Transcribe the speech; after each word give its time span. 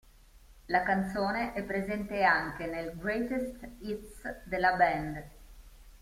La 0.65 0.81
canzone 0.81 1.53
è 1.53 1.61
presente 1.61 2.23
anche 2.23 2.65
nel 2.65 2.93
Greatest 2.97 3.69
Hits 3.81 4.41
della 4.47 4.73
band. 4.75 5.23